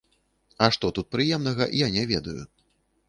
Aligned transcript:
А 0.67 0.69
што 0.77 0.89
тут 0.99 1.11
прыемнага, 1.17 1.69
я 1.85 1.91
не 1.97 2.07
ведаю. 2.13 2.39